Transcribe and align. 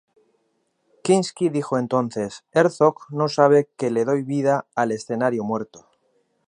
Kinski 1.03 1.49
dijo 1.49 1.77
entonces: 1.77 2.43
"Herzog 2.53 3.01
no 3.11 3.29
sabe 3.29 3.69
que 3.77 3.91
le 3.91 4.03
doy 4.03 4.23
vida 4.23 4.65
al 4.73 4.91
escenario 4.93 5.43
muerto". 5.43 5.87